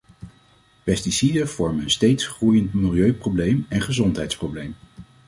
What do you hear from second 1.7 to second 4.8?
een steeds groeiend milieuprobleem en gezondheidsprobleem.